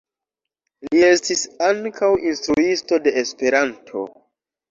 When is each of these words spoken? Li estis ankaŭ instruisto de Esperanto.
Li 0.93 1.01
estis 1.09 1.43
ankaŭ 1.67 2.09
instruisto 2.31 3.01
de 3.09 3.13
Esperanto. 3.25 4.05